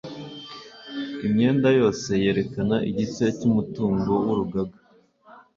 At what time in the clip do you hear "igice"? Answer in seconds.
2.89-3.25